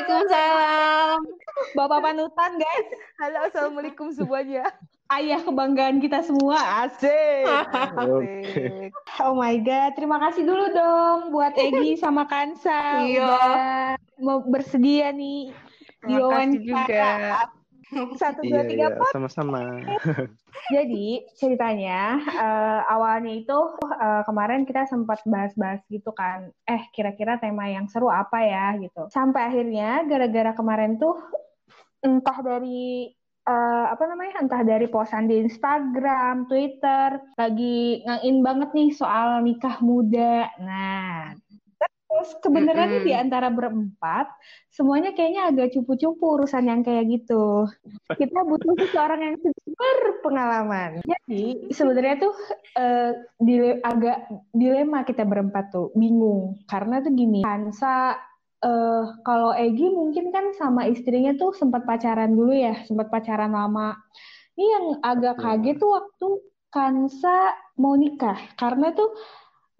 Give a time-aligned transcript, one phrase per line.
[0.00, 1.18] Waalaikumsalam.
[1.76, 2.88] Bapak panutan, guys.
[3.20, 4.64] Halo, assalamualaikum semuanya.
[5.12, 6.56] Ayah kebanggaan kita semua,
[6.88, 7.44] asik.
[7.44, 8.96] Asik.
[9.20, 13.98] Oh my god, terima kasih dulu dong buat Egi sama Kansa Iya.
[14.16, 15.52] mau bersedia nih
[16.00, 17.08] Terima kasih juga.
[18.22, 19.10] Satu Iya, dua tiga iya, empat.
[19.12, 19.60] sama-sama.
[20.74, 26.50] Jadi ceritanya eh, awalnya itu eh, kemarin kita sempat bahas-bahas gitu kan.
[26.66, 29.10] Eh kira-kira tema yang seru apa ya gitu.
[29.10, 31.18] Sampai akhirnya gara-gara kemarin tuh
[32.00, 33.10] entah dari
[33.44, 39.82] eh, apa namanya entah dari posan di Instagram, Twitter lagi ngain banget nih soal nikah
[39.82, 40.46] muda.
[40.62, 41.34] Nah.
[42.10, 43.06] Terus kebenarannya Mm-mm.
[43.06, 44.26] di antara berempat
[44.74, 47.70] semuanya kayaknya agak cupu-cupu urusan yang kayak gitu.
[48.18, 51.06] Kita butuh seseorang yang berpengalaman.
[51.06, 52.34] Jadi sebenarnya tuh
[52.74, 56.58] eh, dile- agak dilema kita berempat tuh, bingung.
[56.66, 58.18] Karena tuh gini, Hansa
[58.58, 63.94] eh, kalau Egi mungkin kan sama istrinya tuh sempat pacaran dulu ya, sempat pacaran lama.
[64.58, 65.46] Ini yang agak Betul.
[65.46, 66.28] kaget tuh waktu
[66.70, 67.38] Kansa
[67.78, 69.10] mau nikah, karena tuh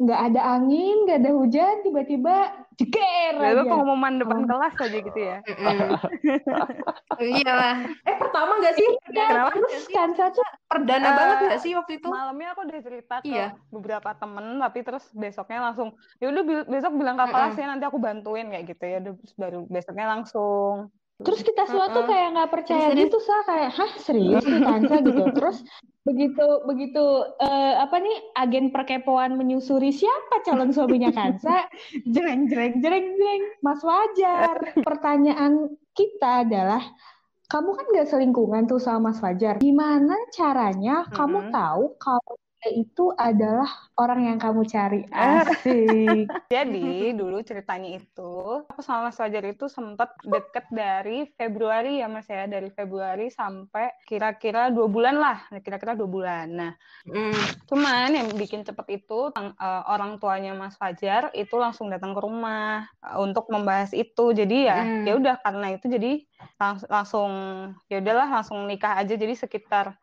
[0.00, 2.36] nggak ada angin, nggak ada hujan, tiba-tiba
[2.74, 3.68] jeger Lalu aja.
[3.68, 4.48] pengumuman depan Oh.
[4.48, 5.38] kelas aja gitu ya.
[7.20, 7.76] Iya lah.
[8.00, 8.88] Eh pertama nggak sih?
[9.04, 9.52] Kenapa?
[9.52, 12.08] Terus Kansa tuh Perdana Eh, banget nggak sih waktu itu?
[12.08, 13.46] Malamnya aku udah cerita ke Iya.
[13.68, 17.98] beberapa temen, tapi terus besoknya langsung, ya udah besok bilang ke kelas ya nanti aku
[17.98, 18.98] bantuin kayak gitu ya.
[19.36, 20.88] Baru besoknya langsung.
[21.20, 23.12] Terus kita semua tuh kayak nggak percaya Serius?
[23.12, 25.24] gitu, sa kayak, hah serius nih Kansa gitu.
[25.36, 25.58] Terus
[26.00, 27.04] begitu begitu
[27.44, 31.68] eh, apa nih agen perkepoan menyusuri siapa calon suaminya Kansa,
[32.08, 34.80] jreng jreng jreng jreng, Mas Wajar.
[34.80, 36.80] Pertanyaan kita adalah,
[37.52, 39.60] kamu kan gak selingkungan tuh sama Mas Fajar.
[39.60, 41.52] Gimana caranya kamu Mm-mm.
[41.52, 42.34] tahu kalau
[42.68, 45.00] itu adalah orang yang kamu cari?
[45.08, 46.28] Asik.
[46.52, 48.32] Jadi dulu ceritanya itu,
[48.68, 53.94] aku sama Mas Fajar itu sempet deket dari Februari ya Mas ya, dari Februari sampai
[54.04, 56.46] kira-kira dua bulan lah, kira-kira dua bulan.
[56.50, 56.72] Nah,
[57.08, 57.64] Mm.
[57.64, 62.84] Cuman yang bikin cepet itu eh, orang tuanya Mas Fajar itu langsung datang ke rumah
[63.00, 64.34] eh, untuk membahas itu.
[64.36, 65.06] Jadi ya Hmm.
[65.08, 66.12] ya udah karena itu jadi
[66.60, 67.30] langs- langsung
[67.88, 69.14] ya udahlah langsung nikah aja.
[69.16, 69.96] Jadi sekitar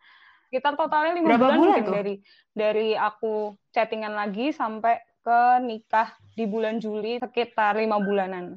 [0.47, 1.93] sekitar totalnya lima Berapa bulan bulan tuh?
[1.93, 2.15] dari
[2.51, 3.33] dari aku
[3.69, 8.55] chattingan lagi sampai ke nikah di bulan Juli sekitar lima bulanan.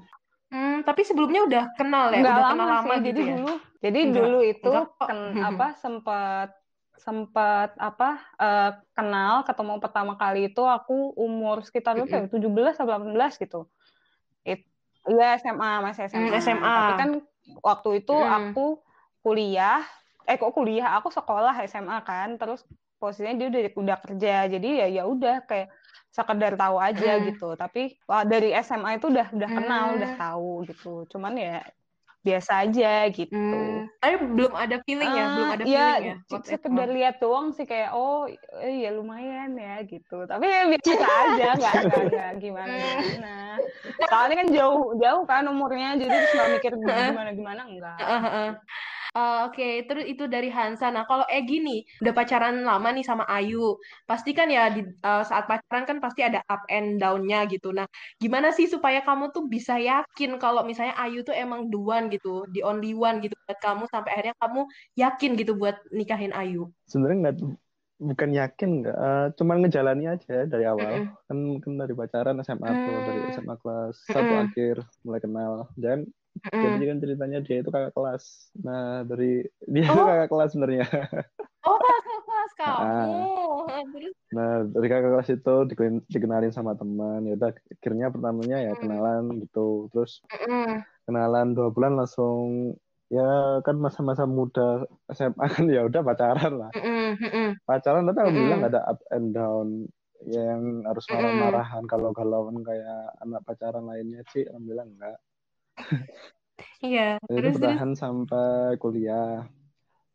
[0.49, 2.75] Hmm, tapi sebelumnya udah kenal ya, Nggak udah lama kenal sih.
[2.75, 3.27] lama Jadi gitu ya.
[3.35, 5.43] dulu jadi Enggak, dulu itu enggak ken- Mhm.
[5.45, 6.49] apa sempat
[6.95, 12.29] sempat apa eh, kenal ketemu pertama kali itu aku umur sekitar berapa ya?
[12.29, 13.61] 17 atau 18 gitu.
[14.43, 14.67] It,
[15.07, 16.29] iya SMA masih SMA.
[16.29, 16.73] Hmm, SMA.
[16.77, 17.11] Tapi kan
[17.63, 18.53] waktu itu Hmm.
[18.53, 18.67] aku
[19.21, 19.81] kuliah
[20.25, 20.97] eh kok kuliah?
[20.97, 22.65] Aku sekolah SMA kan terus
[22.97, 24.35] posisinya dia udah udah kerja.
[24.47, 25.73] Jadi ya ya udah kayak
[26.09, 27.25] sekedar tahu aja Hmm.
[27.27, 27.49] gitu.
[27.55, 29.97] Tapi wah, dari SMA itu udah udah kenal Hmm.
[29.97, 30.93] udah tahu gitu.
[31.07, 31.63] Cuman ya
[32.21, 33.33] biasa aja gitu.
[33.33, 33.89] Hmm.
[33.97, 36.41] Tapi belum ada feeling ya, belum Ah, ada iya, feeling ya.
[36.45, 38.29] sekedar lihat doang sih kayak oh
[38.61, 40.29] eh, ya lumayan ya gitu.
[40.29, 40.85] Tapi ya biasa
[41.25, 41.49] aja.
[41.57, 42.31] Nggak nggak nggak.
[42.37, 43.35] Gimana gimana?
[44.05, 45.97] Soalnya kan jauh jauh kan umurnya.
[45.97, 47.97] Jadi terus nggak mikir gimana gimana enggak
[49.11, 50.87] Eh, Oke, terus itu dari Hansa.
[50.95, 53.75] Nah, kalau Egi nih, udah pacaran lama nih sama Ayu.
[54.07, 57.75] Pasti kan ya di eh, saat pacaran kan pasti ada up and down-nya gitu.
[57.75, 57.87] Nah,
[58.23, 62.47] gimana sih supaya kamu tuh bisa yakin kalau misalnya Ayu tuh emang the one gitu,
[62.55, 64.61] the only one gitu buat kamu sampai akhirnya kamu
[64.95, 66.71] yakin gitu buat nikahin Ayu.
[66.87, 67.37] Sebenarnya nggak
[68.01, 70.95] bukan yakin nggak, eh, cuman ngejalani aja dari awal.
[70.95, 71.17] Mm-mm.
[71.29, 73.31] Kan kan dari pacaran SMA tuh, dari Hmm.
[73.35, 74.43] SMA kelas satu Mm-mm.
[74.45, 75.53] akhir mulai kenal.
[75.75, 75.99] Dan
[76.41, 76.79] Mm-mm.
[76.79, 78.25] jadi kan ceritanya dia itu kakak kelas.
[78.65, 80.07] Nah, dari dia Oh.
[80.09, 80.87] kakak kelas sebenarnya.
[81.61, 82.81] Oh, kakak kelas kamu.
[82.81, 83.83] Ah.
[83.93, 87.27] Terus, Nah, dari kakak kelas itu diken- dikenalin sama teman.
[87.29, 89.91] Ya udah akhirnya pertamanya ya kenalan gitu.
[89.93, 90.81] Terus mm-mm.
[91.05, 92.73] kenalan dua bulan langsung
[93.11, 96.71] ya kan masa-masa muda SMA kan ya udah pacaran lah.
[97.67, 98.63] Pacaran tapi alhamdulillah Mm-mm.
[98.65, 99.69] nggak ada up and down
[100.29, 105.17] yang harus marah-marahan kalau galauan kayak anak pacaran lainnya sih alhamdulillah enggak
[106.81, 107.61] Iya, terus terus.
[107.61, 109.45] bertahan sampai kuliah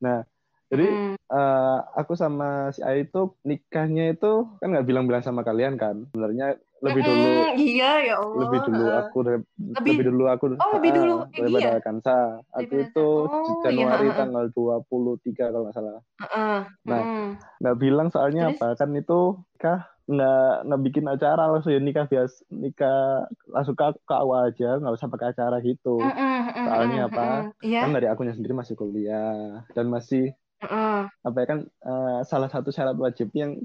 [0.01, 0.25] nah
[0.65, 1.13] jadi Mm.
[1.15, 6.57] eh, aku sama si Ai itu nikahnya itu kan nggak bilang-bilang sama kalian kan sebenarnya
[6.81, 8.37] lebih dulu Mm-mm, Iya, ya Allah.
[8.45, 11.15] lebih dulu aku Lebih- lebih dulu aku Oh, lebih ah, dulu.
[11.23, 11.83] Eh, daripada iya.
[11.85, 12.17] Kansa
[12.51, 17.29] aku itu Oh, Januari iya, tanggal 23 kalau nggak salah Heeh, Nah, mm.
[17.61, 18.59] nggak bilang soalnya Terus?
[18.59, 19.19] apa kan itu
[19.55, 24.77] nikah nggak nggak bikin acara langsung ya nikah biasa nikah langsung ke, ke awal aja
[24.77, 26.13] nggak usah pakai acara gitu Mm-mm,
[26.45, 27.27] mm-mm, Soalnya apa?
[27.65, 27.81] Iya.
[27.81, 30.29] kan dari akunya sendiri masih kuliah dan masih
[30.61, 31.09] Heeh.
[31.09, 33.57] apa ya kan eh, salah satu syarat wajib yang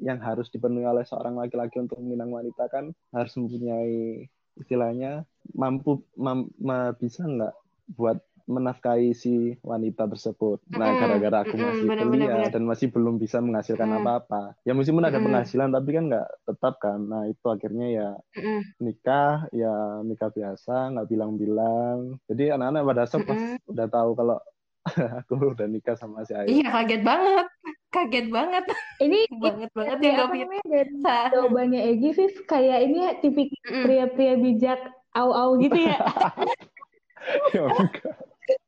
[0.00, 6.48] yang harus dipenuhi oleh seorang laki-laki untuk meminang wanita kan harus mempunyai istilahnya mampu mam,
[6.60, 7.52] ma, bisa nggak
[7.96, 10.58] buat menafkahi si wanita tersebut.
[10.68, 12.50] Nah, gara-gara aku masih benar, kuliah benar.
[12.50, 13.98] dan masih belum bisa menghasilkan Mm.
[13.98, 14.42] apa-apa.
[14.62, 16.98] Ya meskipun ada penghasilan tapi kan nggak tetap kan.
[17.02, 18.08] Nah, itu akhirnya ya
[18.78, 21.98] nikah, ya nikah biasa, nggak bilang-bilang.
[22.26, 24.36] Jadi anak-anak pada shock pas udah tahu kalau
[25.22, 26.58] aku udah nikah sama si Ayu.
[26.58, 27.46] Iya, kaget banget.
[27.88, 28.64] Kaget banget.
[28.98, 30.46] Ini Banget banget ya Gavin.
[30.48, 30.92] namanya dari
[31.30, 34.80] jawabannya Egi, Viv, kayak ini ya tipikal pria-pria bijak
[35.12, 35.98] au-au gitu ya.
[37.54, 38.18] Ya enggak.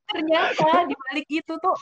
[0.05, 1.75] Ternyata di balik itu tuh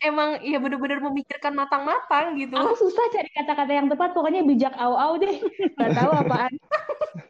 [0.00, 2.54] emang ya bener-bener memikirkan matang-matang gitu.
[2.54, 5.42] Aku susah cari kata-kata yang tepat, pokoknya bijak au-au deh.
[5.74, 6.54] Gak tahu apaan.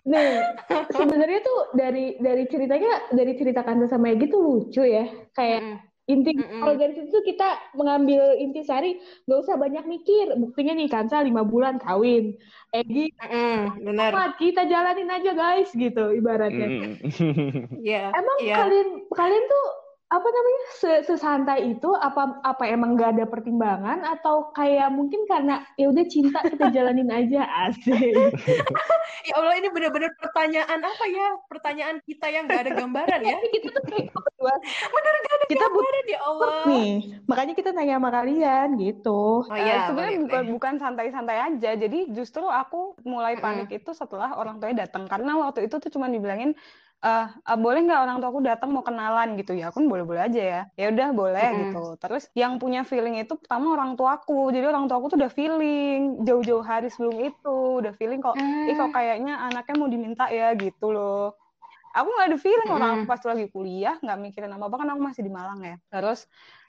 [0.04, 0.36] Nih,
[0.92, 5.08] sebenarnya tuh dari dari ceritanya, dari cerita Kanza sama Egi tuh lucu ya.
[5.32, 5.78] Kayak Mm-mm.
[6.04, 10.36] inti kalau dari situ tuh kita mengambil inti sari, gak usah banyak mikir.
[10.36, 12.36] Buktinya nih Kanza lima bulan kawin.
[12.68, 14.12] Egi, Mm-mm, bener.
[14.12, 16.68] "Mat, kita jalanin aja guys gitu ibaratnya.
[16.68, 16.92] Mm.
[17.84, 18.56] Iya, Emang iya.
[18.60, 19.64] kalian kalian tuh
[20.04, 25.64] apa namanya se- sesantai itu apa apa emang gak ada pertimbangan atau kayak mungkin karena
[25.80, 28.14] ya udah cinta kita jalanin aja asik.
[29.24, 31.28] Ya Allah ini bener-bener pertanyaan apa ya?
[31.48, 33.36] Pertanyaan kita yang gak ada gambaran ya.
[33.40, 34.12] Tapi kita tuh kayak
[34.92, 36.52] Bener gak ada kita gambaran ya Allah.
[36.68, 36.92] nih.
[37.24, 39.48] Makanya kita nanya sama kalian gitu.
[39.48, 41.70] Oh iya, sebenarnya boleh, bukan bukan santai-santai aja.
[41.72, 46.12] Jadi justru aku mulai panik itu setelah orang tuanya datang karena waktu itu tuh cuma
[46.12, 46.52] dibilangin
[47.04, 49.68] eh "Ah, boleh nggak orang tuaku datang mau kenalan gitu ya.
[49.68, 50.60] Aku kan boleh-boleh aja ya.
[50.80, 51.60] Ya udah boleh Mm-mm.
[51.60, 52.00] gitu.
[52.00, 54.48] Terus yang punya feeling itu pertama orang tuaku.
[54.54, 57.50] Jadi orang tuaku tuh udah feeling jauh-jauh hari sebelum itu
[57.84, 58.36] udah feeling kok
[58.68, 58.96] ih kok Hmm.
[58.96, 61.36] kayaknya anaknya mau diminta ya gitu loh.
[61.94, 63.10] Aku nggak ada feeling orang aku Mm-mm.
[63.10, 65.74] pas lagi kuliah nggak mikirin apa apa kan aku masih di Malang ya.
[65.92, 66.18] Terus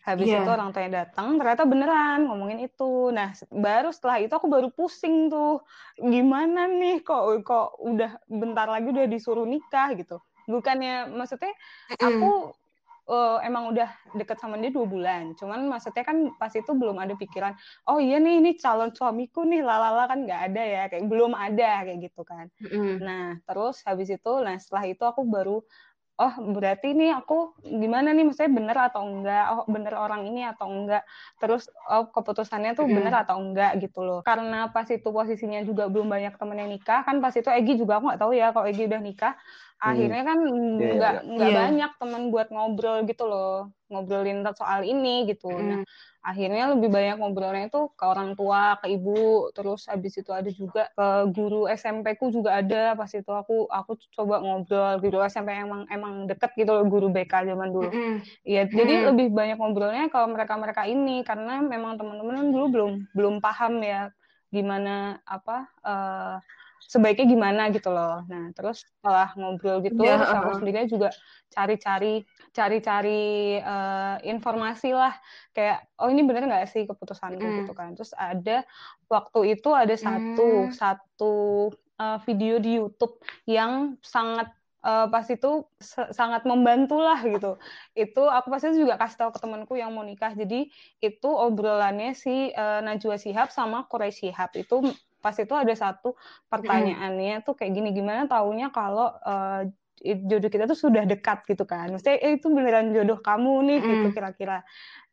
[0.08, 0.46] habis Iya.
[0.46, 3.10] itu orang tuanya datang ternyata beneran ngomongin itu.
[3.10, 5.66] Nah baru setelah itu aku baru pusing tuh
[5.98, 10.22] gimana nih kok kok udah bentar lagi udah disuruh nikah gitu.
[10.46, 11.54] Bukannya maksudnya
[11.98, 12.54] aku
[13.10, 15.34] eh, emang udah deket sama dia dua bulan.
[15.38, 17.54] Cuman maksudnya kan pas itu belum ada pikiran,
[17.90, 21.86] oh iya nih ini calon suamiku nih, lalala kan nggak ada ya, kayak belum ada
[21.86, 22.50] kayak gitu kan.
[23.02, 25.62] Nah terus habis itu, nah setelah itu aku baru,
[26.16, 30.68] oh berarti nih aku gimana nih, maksudnya bener atau enggak, oh bener orang ini atau
[30.72, 31.04] enggak.
[31.42, 34.20] Terus oh keputusannya tuh bener atau enggak gitu loh.
[34.24, 38.00] Karena pas itu posisinya juga belum banyak temen yang nikah, kan pas itu Egi juga
[38.00, 39.34] aku nggak tahu ya kalau Egi udah nikah.
[39.76, 41.30] Akhirnya kan Iya, iya, nggak iya.
[41.36, 41.58] nggak Iya.
[41.60, 45.52] banyak teman buat ngobrol gitu loh, ngobrolin soal ini gitu.
[45.52, 45.86] Nah, Mm.
[46.30, 50.82] Akhirnya lebih banyak ngobrolnya itu ke orang tua, ke ibu, terus habis itu ada juga
[50.98, 51.06] ke
[51.36, 52.98] guru SMP ku juga ada.
[53.00, 57.34] Pas itu aku aku coba ngobrol guru SMP emang emang deket gitu loh guru BK
[57.50, 57.90] zaman dulu.
[58.48, 59.10] Iya, jadi Mm-mm.
[59.14, 64.10] lebih banyak ngobrolnya kalau mereka-mereka ini karena memang teman-teman dulu belum belum paham ya
[64.54, 66.36] gimana apa eh,
[66.86, 68.24] sebaiknya gimana gitu loh.
[68.30, 70.58] Nah, terus setelah ngobrol gitu, Iya, terus aku heeh.
[70.62, 71.10] sendiri juga
[71.56, 72.14] cari-cari
[72.52, 73.22] cari-cari
[73.60, 75.14] eh, informasi lah
[75.52, 77.58] kayak oh ini bener nggak sih keputusanku Mm.
[77.64, 77.94] gitu kan.
[77.98, 78.64] Terus ada
[79.08, 80.74] waktu itu ada satu Mm.
[80.74, 81.34] satu
[82.00, 83.18] eh, video di YouTube
[83.48, 84.52] yang sangat
[84.86, 87.58] eh, pas itu sa- sangat membantu lah gitu
[87.98, 90.70] itu aku pasti juga kasih tahu ke temanku yang mau nikah jadi
[91.02, 94.76] itu obrolannya si eh, Najwa Shihab sama Quraish Shihab itu
[95.26, 96.14] pas itu ada satu
[96.46, 99.74] pertanyaannya tuh kayak gini gimana taunya kalau eh,
[100.06, 101.48] jodoh kita tuh sudah dekat?
[101.48, 101.88] Gitu kan.
[101.90, 104.14] Maksudnya eh, itu beneran jodoh kamu nih gitu Mm.
[104.14, 104.58] kira-kira.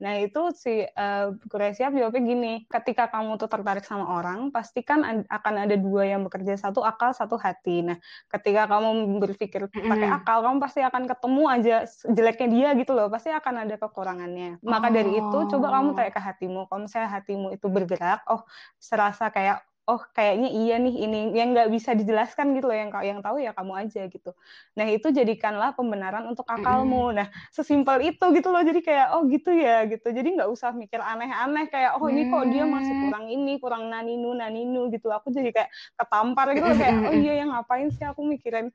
[0.03, 4.83] Nah itu si eh, Quraish Shihab jawabnya gini ketika kamu tuh tertarik sama orang pasti
[4.83, 7.87] kan ad- akan ada dua yang bekerja satu akal satu hati.
[7.87, 7.97] Nah
[8.29, 8.91] ketika kamu
[9.23, 11.77] berpikir pakai akal kamu pasti akan ketemu aja
[12.11, 14.59] jeleknya dia gitu loh pasti akan ada kekurangannya.
[14.61, 15.97] Maka dari itu coba kamu Oh.
[15.97, 18.43] tanya ke hatimu kalau misalnya hatimu itu bergerak oh
[18.77, 23.19] serasa kayak oh kayaknya iya nih ini yang nggak bisa dijelaskan gitu loh yang yang
[23.19, 24.31] tahu ya kamu aja gitu.
[24.79, 27.11] Nah itu jadikanlah pembenaran untuk akalmu.
[27.11, 30.07] Nah sesimpel itu gitu loh jadi kayak oh gitu ya gitu.
[30.15, 33.03] Jadi nggak usah mikir aneh-aneh kayak oh ini kok dia masih Hmm.
[33.03, 35.11] kurang ini kurang naninu naninu gitu.
[35.11, 38.71] Aku jadi kayak ketampar gitu loh kayak oh iya yang ngapain sih aku mikirin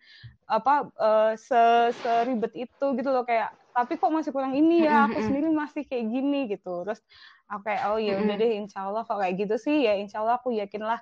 [0.47, 1.61] apa eh, se
[2.03, 6.05] seribet itu gitu loh kayak tapi kok masih kurang ini ya aku sendiri masih kayak
[6.09, 6.81] gini gitu.
[6.83, 6.99] Terus
[7.47, 8.41] aku kayak oh ya udah Mm-mm.
[8.43, 9.87] deh insya Allah kalau kayak gitu sih.
[9.87, 10.99] Ya insya Allah aku yakinlah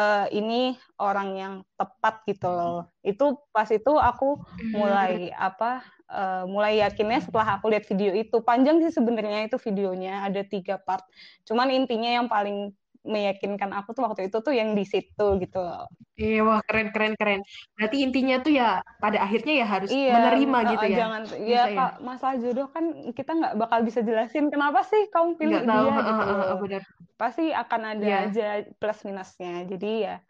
[0.00, 2.88] eh, ini orang yang tepat gitu loh.
[3.04, 4.40] Itu pas itu aku
[4.72, 8.40] mulai apa eh, mulai yakinnya setelah aku lihat video itu.
[8.40, 11.04] Panjang sih sebenarnya itu videonya ada tiga part.
[11.44, 15.86] Cuman intinya yang paling meyakinkan aku tuh waktu itu tuh yang di situ gitu loh
[16.12, 17.40] Iya, wah keren keren keren.
[17.72, 20.96] Berarti intinya tuh ya pada akhirnya ya harus Iya, menerima eh, gitu ya.
[21.00, 21.62] jangan ya ya.
[21.72, 22.84] Kak, masalah jodoh kan
[23.16, 26.58] kita nggak bakal bisa jelasin kenapa sih kamu pilih tahu, dia heeh, gitu heeh, loh.
[26.60, 26.82] benar.
[27.16, 28.18] Pasti akan ada Iya.
[28.28, 29.64] aja plus minusnya.
[29.64, 30.20] Jadi ya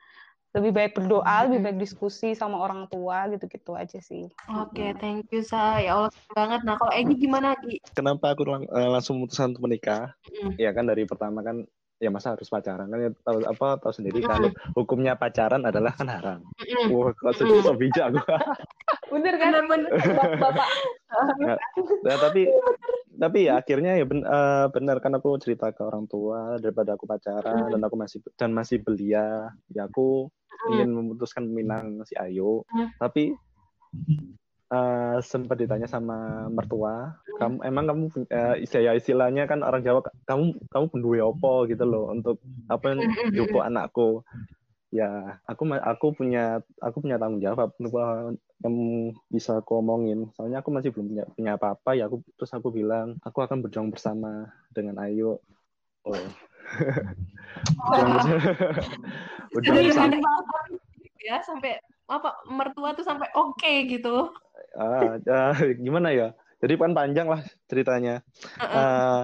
[0.54, 5.40] lebih baik berdoa lebih baik diskusi sama orang tua gitu-gitu aja sih Oke, thank you
[5.40, 5.80] Sa.
[5.80, 6.60] Ya Allah banget.
[6.62, 7.80] Nah, kalau Egi gimana Gi?
[7.90, 10.12] Kenapa aku lang- eh, langsung memutuskan untuk menikah?
[10.28, 10.60] Mm.
[10.60, 11.64] Ya kan dari pertama kan
[12.02, 14.26] ya masa harus pacaran kan ya tahu apa tahu sendiri Mm.
[14.26, 16.40] kalau hukumnya pacaran adalah kan haram.
[16.59, 16.90] Mm-mm.
[16.90, 17.38] Wah, kok Mm.
[17.38, 18.18] sedih so bijak aku.
[19.14, 19.50] Bener kan?
[19.54, 19.90] Bener-bener.
[20.42, 20.68] Bapak.
[22.02, 22.50] Nah, tapi
[23.14, 27.06] tapi ya akhirnya ya ben, eh, benar kan aku cerita ke orang tua daripada aku
[27.06, 27.78] pacaran Mm.
[27.78, 30.26] dan aku masih dan masih belia ya aku
[30.66, 30.71] Mm.
[30.75, 32.99] ingin memutuskan meminang si Ayu Mm.
[32.99, 33.30] tapi
[34.72, 40.54] eh, sempat ditanya sama mertua kamu emang kamu uh, istilah istilahnya kan orang Jawa kamu
[40.70, 42.38] kamu pendue opo gitu loh untuk
[42.70, 42.94] apa
[43.36, 44.22] jopo anakku?
[44.92, 47.74] Ya aku aku punya aku punya tanggung jawab
[48.62, 48.76] yang
[49.32, 50.30] bisa aku omongin.
[50.36, 53.90] Soalnya aku masih belum punya punya apa-apa ya aku terus aku bilang aku akan berjuang
[53.90, 55.40] bersama dengan Ayu.
[56.06, 56.12] Oh.
[59.52, 60.58] Berjuang bersama berjuang bersama.
[61.22, 61.78] ya sampai
[62.10, 64.28] apa mertua tuh sampai oke gitu.
[64.76, 65.18] Ah,
[65.52, 66.28] ah, gimana ya?
[66.62, 68.22] Jadi kan panjang lah ceritanya.
[68.62, 69.22] Eh,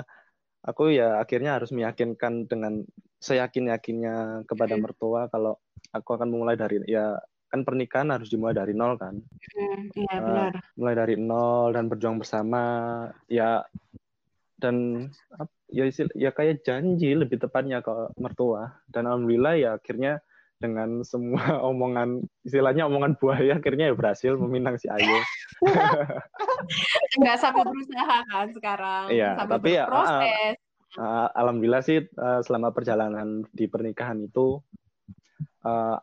[0.67, 2.83] aku ya akhirnya harus meyakinkan dengan
[3.19, 5.59] seyakin yakinnya kepada mertua kalau
[5.91, 9.17] aku akan memulai dari ya kan pernikahan harus dimulai dari nol kan?
[9.97, 10.53] Iya benar.
[10.77, 12.63] mulai dari nol dan berjuang bersama
[13.31, 13.65] ya
[14.61, 15.09] dan
[15.73, 18.83] ya ya kayak janji lebih tepatnya ke mertua.
[18.91, 20.21] Dan alhamdulillah ya akhirnya
[20.59, 25.19] dengan semua omongan istilahnya omongan buaya akhirnya ya berhasil meminang si Ayu
[27.19, 29.05] Enggak sampai berusaha kan sekarang.
[29.11, 30.55] Iya, sampai tapi ya, berproses.
[30.97, 34.63] Uh, alhamdulillah sih uh, selama perjalanan di pernikahan itu
[35.67, 35.99] uh,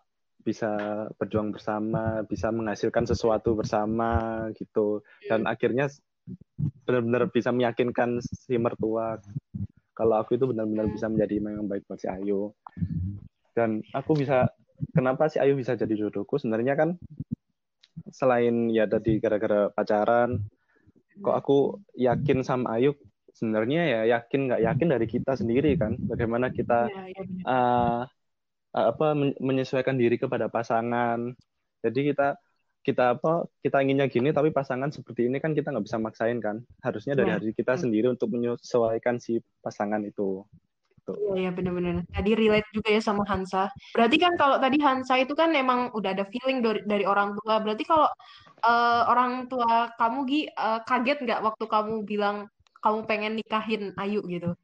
[0.46, 0.72] bisa
[1.18, 5.90] berjuang bersama, bisa menghasilkan sesuatu bersama gitu, dan akhirnya
[6.86, 9.18] benar-benar bisa meyakinkan si mertua
[9.96, 12.54] kalau aku itu benar-benar bisa menjadi yang baik buat si Ayu.
[13.56, 14.52] Dan aku bisa,
[14.92, 16.36] kenapa si Ayu bisa jadi jodohku?
[16.36, 17.00] Sebenarnya kan
[18.12, 20.44] selain ya tadi gara-gara pacaran,
[21.24, 21.58] kok aku
[21.96, 22.94] yakin sama Ayu
[23.32, 27.44] sebenarnya ya yakin nggak yakin dari kita sendiri kan bagaimana kita Iya, iya, benar.
[27.44, 28.02] uh,
[28.72, 31.36] apa men- menyesuaikan diri kepada pasangan
[31.84, 32.28] jadi kita
[32.80, 36.64] kita apa kita inginnya gini tapi pasangan seperti ini kan kita nggak bisa maksain kan
[36.80, 37.36] harusnya dari Iya.
[37.36, 37.82] hari kita Hmm.
[37.84, 40.48] sendiri untuk menyesuaikan si pasangan itu
[41.06, 42.02] Iya, iya benar-benar.
[42.10, 43.70] Tadi relate juga ya sama Hansa.
[43.94, 47.62] Berarti kan kalau tadi Hansa itu kan emang udah ada feeling dari, dari orang tua.
[47.62, 48.10] Berarti kalau
[48.66, 52.50] eh, orang tua kamu Gi eh, kaget nggak waktu kamu bilang
[52.82, 54.58] kamu pengen nikahin Ayu gitu?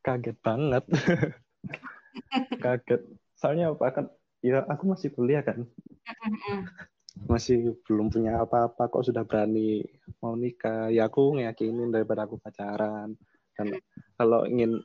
[0.00, 0.84] kaget banget
[2.64, 3.00] kaget
[3.36, 4.06] soalnya apa kan
[4.40, 5.68] ya aku masih kuliah kan
[7.28, 9.84] masih belum punya apa-apa kok sudah berani
[10.24, 13.12] mau nikah ya aku ngeyakinin daripada aku pacaran
[13.58, 13.76] dan
[14.16, 14.80] kalau ingin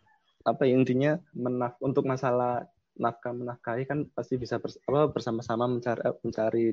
[0.46, 6.00] apa ya, intinya menak untuk masalah nafkah menafkahi kan pasti bisa bers- apa, bersama-sama mencari
[6.06, 6.66] eh, mencari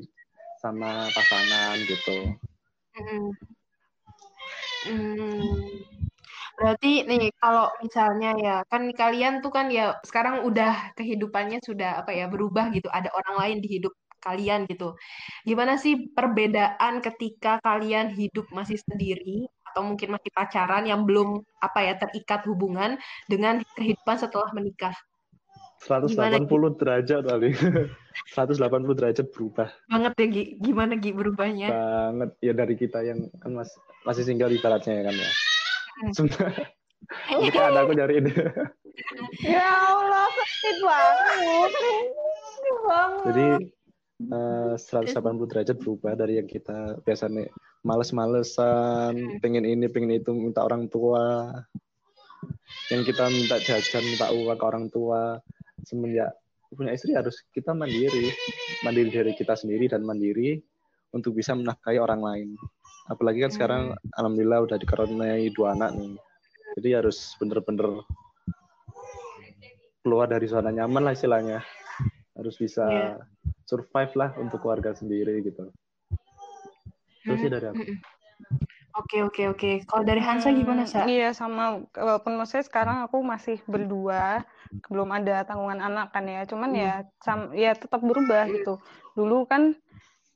[0.62, 2.38] sama pasangan gitu
[2.94, 3.26] Mm-mm.
[4.82, 5.42] Hmm.
[6.58, 12.12] Berarti nih kalau misalnya ya kan kalian tuh kan ya sekarang udah kehidupannya sudah apa
[12.12, 12.86] ya berubah gitu.
[12.92, 14.94] Ada orang lain di hidup kalian gitu.
[15.42, 21.80] Gimana sih perbedaan ketika kalian hidup masih sendiri atau mungkin masih pacaran yang belum apa
[21.80, 24.92] ya terikat hubungan dengan kehidupan setelah menikah?
[25.82, 26.46] 180
[26.78, 27.50] derajat kali
[28.38, 28.54] 180
[28.94, 30.42] derajat berubah Banget ya Gi.
[30.60, 31.68] Gimana Gi berubahnya?
[31.72, 33.72] banget ya dari kita yang kan mas,
[34.04, 35.30] masih single ibaratnya ya kan ya
[35.92, 36.08] Hmm.
[36.16, 36.66] sebenarnya
[37.36, 38.32] ini kan aku nyari ini
[39.42, 41.70] Ya Allah, sakit banget.
[42.48, 43.24] Sakit banget.
[43.28, 43.46] Jadi
[44.24, 44.72] eh,
[45.12, 47.48] 180 derajat berubah dari yang kita biasanya
[47.82, 51.50] males-malesan, pengen ini, pengen itu, minta orang tua.
[52.90, 55.38] Yang kita minta jajan, minta uang ke orang tua.
[55.86, 56.34] Semenjak
[56.72, 58.32] punya istri harus kita mandiri.
[58.86, 60.62] Mandiri dari kita sendiri dan mandiri
[61.12, 62.48] untuk bisa menafkahi orang lain.
[63.10, 63.82] Apalagi kan sekarang
[64.16, 66.16] alhamdulillah udah dikaruniai dua anak nih.
[66.80, 68.00] Jadi harus bener-bener
[70.00, 71.60] keluar dari zona nyaman lah istilahnya.
[72.32, 73.20] Harus bisa Iya.
[73.68, 75.68] survive lah untuk keluarga sendiri gitu.
[77.22, 77.82] Itu sih dari aku.
[78.92, 79.70] Oke oke oke.
[79.88, 81.08] Kalau dari Hansa gimana Sa?
[81.08, 84.44] Iya sama walaupun maksudnya sekarang aku masih berdua,
[84.92, 86.44] belum ada tanggungan anak kan ya.
[86.44, 86.92] Cuman ya
[87.24, 88.76] sam ya tetap berubah gitu.
[89.16, 89.72] Dulu kan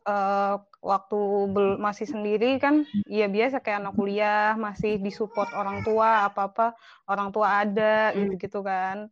[0.06, 1.18] eh, waktu
[1.52, 6.72] bel- masih sendiri kan ya biasa kayak anak kuliah, masih disupport orang tua, apa-apa
[7.10, 8.24] orang tua ada Hmm.
[8.24, 9.10] gitu-gitu kan.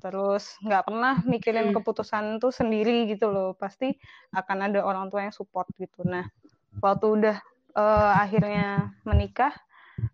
[0.00, 1.76] Terus nggak pernah mikirin Hmm.
[1.76, 3.52] keputusan tuh sendiri gitu loh.
[3.58, 3.92] Pasti
[4.32, 6.00] akan ada orang tua yang support gitu.
[6.06, 6.24] Nah,
[6.80, 7.36] waktu udah
[7.76, 9.52] eh, akhirnya menikah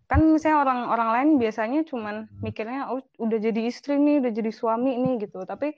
[0.07, 4.95] kan misalnya orang-orang lain biasanya cuman mikirnya oh udah jadi istri nih udah jadi suami
[4.99, 5.43] nih gitu.
[5.43, 5.73] Tapi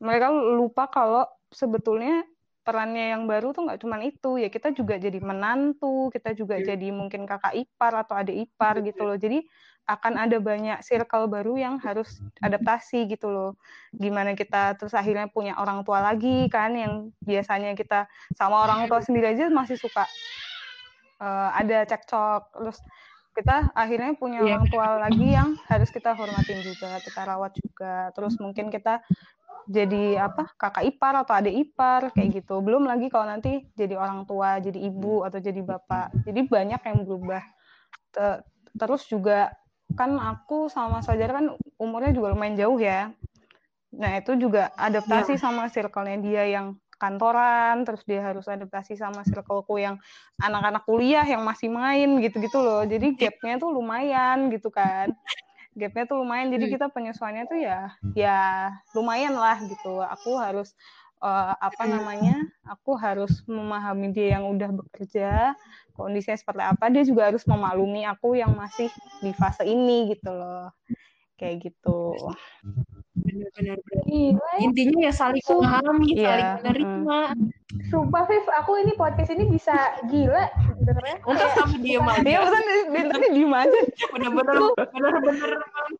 [0.00, 2.24] mereka lupa kalau sebetulnya
[2.60, 6.76] perannya yang baru tuh nggak cuma itu ya kita juga jadi menantu kita juga Iya.
[6.76, 9.16] jadi mungkin kakak ipar atau adik ipar gitu loh.
[9.16, 9.42] Jadi
[9.90, 13.50] akan ada banyak circle baru yang harus adaptasi gitu loh.
[13.96, 16.92] Gimana kita terus akhirnya punya orang tua lagi kan yang
[17.26, 18.06] biasanya kita
[18.38, 20.06] sama orang tua sendiri aja masih suka
[21.20, 22.42] eh, ada cekcok.
[22.54, 22.78] Terus
[23.34, 24.58] kita akhirnya punya Iya.
[24.58, 28.10] orang tua lagi yang harus kita hormatin juga kita rawat juga.
[28.14, 29.00] Terus mungkin kita
[29.70, 32.58] jadi apa kakak ipar atau adik ipar kayak gitu.
[32.58, 36.26] Belum lagi kalau nanti jadi orang tua jadi ibu atau jadi bapak.
[36.26, 37.42] Jadi banyak yang berubah.
[38.10, 38.42] Te-
[38.74, 39.54] terus juga
[39.94, 41.46] kan aku sama Fajar kan
[41.78, 43.14] umurnya juga lumayan jauh ya.
[43.94, 49.78] Nah itu juga adaptasi sama circle-nya dia yang kantoran terus dia harus adaptasi sama circleku
[49.80, 49.96] yang
[50.42, 52.82] anak-anak kuliah yang masih main gitu-gitu loh.
[52.82, 55.14] Jadi gapnya tuh lumayan gitu kan
[55.74, 56.50] gapnya tuh lumayan.
[56.50, 56.74] Jadi Hmm.
[56.78, 57.78] kita penyesuaiannya tuh ya
[58.14, 58.38] ya
[58.92, 60.02] lumayan lah gitu.
[60.02, 60.74] Aku harus
[61.20, 65.52] eh, apa namanya aku harus memahami dia yang udah bekerja
[65.92, 66.88] kondisinya seperti apa.
[66.88, 68.88] Dia juga harus memaklumi aku yang masih
[69.20, 70.72] di fase ini gitu loh.
[71.36, 72.16] Kayak gitu.
[73.20, 73.76] Benar-benar.
[74.08, 74.36] Ya.
[74.64, 77.18] Intinya ya saling memahami, Iya, saling menerima.
[77.88, 79.76] Sumpah, Viv, aku ini podcast ini bisa
[80.08, 80.48] gila
[81.20, 82.24] Untuk sama diem aja.
[82.24, 84.56] dia pesan dia tadi diem aja Bener-bener,
[84.90, 85.50] bener-bener.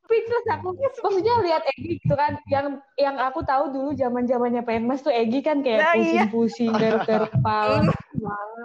[0.05, 0.69] speechless aku.
[0.75, 5.41] Maksudnya lihat Egi gitu kan, yang yang aku tahu dulu zaman zamannya Penmas tuh Egi
[5.41, 6.25] kan kayak Nah, iya.
[6.27, 7.93] pusing-pusing garuk-garuk kepala.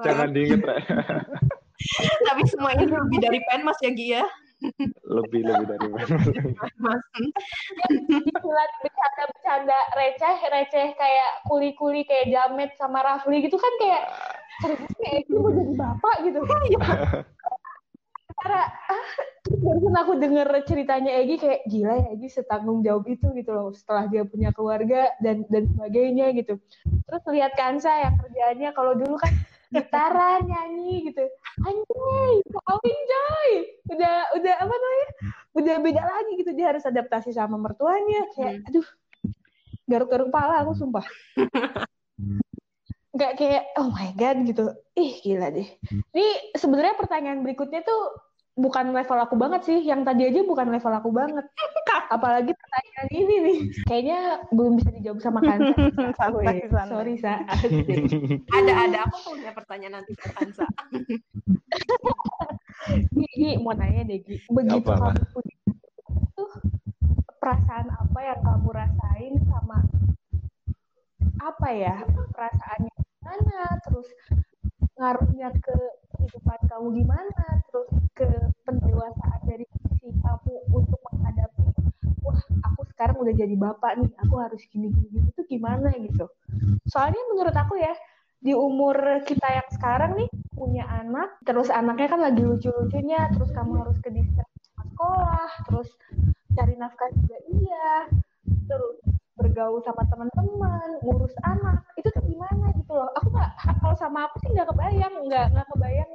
[0.03, 0.79] Jangan diinget, Re.
[2.23, 4.23] Tapi semua ini lebih dari penmas ya, Gi ya.
[5.05, 5.87] Lebih lebih dari.
[8.35, 14.03] Silat bercanda-bercanda receh, receh kayak kuli-kuli kayak Jamet sama Rafli gitu kan kayak
[14.61, 16.39] seriusnya Egi mau jadi bapak gitu.
[18.35, 19.07] Cara ah,
[19.47, 24.11] barusan aku denger ceritanya Egi kayak gila ya Egi setanggung jawab itu gitu loh setelah
[24.11, 26.59] dia punya keluarga dan dan sebagainya gitu.
[26.83, 29.33] Terus lihat Kansa yang kerjaannya kalau dulu kan
[29.71, 31.23] gitaran nyanyi gitu.
[31.63, 33.51] Anjay, kawin coy.
[33.95, 35.09] Udah udah apa namanya?
[35.55, 38.87] Udah beda lagi gitu dia harus adaptasi sama mertuanya kayak aduh
[39.85, 41.05] garuk-garuk kepala aku sumpah.
[43.15, 44.75] Nggak kayak oh my god gitu.
[44.99, 45.67] Ih gila deh.
[46.11, 48.24] Ini sebenarnya pertanyaan berikutnya tuh
[48.55, 49.79] bukan level aku banget sih.
[49.83, 51.45] Yang tadi aja bukan level aku banget.
[52.15, 53.57] Apalagi pertanyaan ini nih.
[53.85, 54.19] Kayaknya
[54.55, 55.75] belum bisa dijawab sama Kansa.
[56.91, 57.43] Sorry, Sa.
[58.57, 58.97] Ada, ada.
[59.11, 60.65] Aku punya pertanyaan nanti ke Kansa.
[63.11, 64.35] Gi, Gi, mau nanya deh, Gi.
[64.47, 65.55] Begitu Apa, kamu punya
[66.35, 66.51] tuh
[67.39, 69.79] perasaan apa yang kamu rasain sama
[71.39, 71.95] apa ya
[72.33, 74.09] perasaannya gimana terus
[74.99, 75.75] ngaruhnya ke
[76.17, 77.45] kehidupan kamu gimana?
[77.71, 78.27] Terus ke
[78.65, 79.65] pendewasaan dari
[80.01, 81.63] si kamu untuk menghadapi
[82.25, 86.25] wah aku sekarang udah jadi bapak nih aku harus gini gini gini itu gimana gitu?
[86.89, 87.93] Soalnya menurut aku ya
[88.45, 93.81] di umur kita yang sekarang nih punya anak terus anaknya kan lagi lucu-lucunya terus kamu
[93.81, 95.89] harus ke sama sekolah terus
[96.53, 97.89] cari nafkah juga iya
[98.69, 98.97] terus
[99.55, 104.43] bergaul sama teman-teman ngurus anak itu tuh gimana gitu loh aku nggak kalau sama aku
[104.43, 106.09] sih nggak kebayang nggak nggak kebayang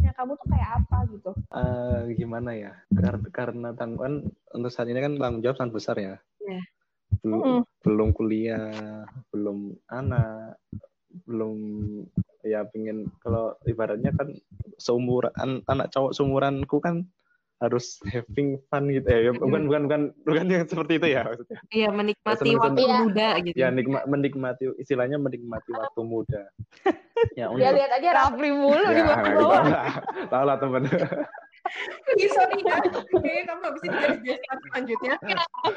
[0.00, 2.72] ya kamu tuh kayak apa gitu Eh, gimana ya?
[2.90, 6.16] Kar- karena tanggungan untuk saat ini kan tanggung jawab sangat besar ya.
[6.42, 6.60] Iya.
[7.22, 7.60] Belum, Mm-mm.
[7.84, 10.58] belum kuliah, belum anak,
[11.28, 11.56] belum
[12.42, 14.34] ya pengen kalau ibaratnya kan
[14.80, 17.06] seumuran anak cowok seumuranku kan
[17.64, 19.32] harus having fun gitu ya.
[19.32, 21.58] Bukan bukan bukan bukan yang seperti itu ya maksudnya.
[21.72, 22.96] Iya, menikmati waktu Iya.
[23.00, 23.56] muda gitu.
[23.56, 26.42] Ya nikmat menikmati istilahnya menikmati waktu muda.
[27.40, 28.36] Ya ya untuk lihat aja Raf.
[28.36, 29.86] Rafli mulu di ya, bawah tahu lah,
[30.34, 30.82] tahu lah teman.
[32.20, 32.76] Ih, sorry ya.
[32.84, 35.14] Kayaknya kamu habis ini garis biasa selanjutnya.
[35.24, 35.74] lanjut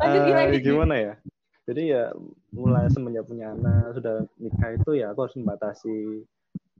[0.00, 1.12] Eh, gimana gimana ya?
[1.68, 2.12] Jadi ya
[2.54, 6.24] mulai semenjak punya anak sudah nikah itu ya aku harus membatasi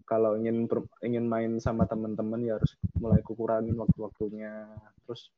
[0.05, 4.69] kalau ingin ber- ingin main sama teman-teman ya harus mulai kukurangin waktu-waktunya.
[5.05, 5.33] Terus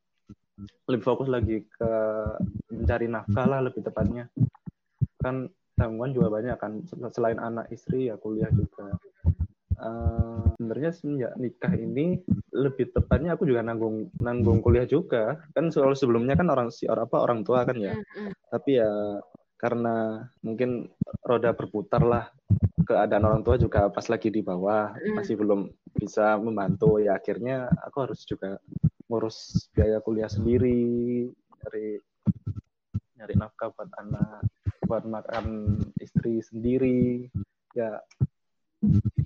[0.90, 1.92] lebih fokus lagi ke
[2.70, 4.26] mencari nafkah lah lebih tepatnya.
[5.22, 6.72] Kan tanggungan juga banyak kan
[7.12, 8.96] selain anak istri ya kuliah juga.
[9.76, 15.92] Eh, sebenarnya semenjak nikah ini lebih tepatnya aku juga nanggung nanggung kuliah juga kan soal
[15.92, 17.92] sebelumnya kan orang si orang apa orang tua kan ya
[18.48, 19.20] tapi ya
[19.60, 20.88] karena mungkin
[21.20, 22.24] roda berputar lah
[22.86, 25.14] keadaan orang tua juga pas lagi di bawah Mm.
[25.18, 25.68] masih belum
[25.98, 28.62] bisa membantu ya akhirnya aku harus juga
[29.10, 31.98] ngurus biaya kuliah sendiri nyari
[33.18, 34.46] nyari nafkah buat anak
[34.86, 37.26] buat makan istri sendiri
[37.74, 37.98] ya